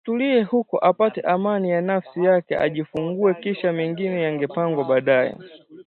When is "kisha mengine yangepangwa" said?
3.33-4.83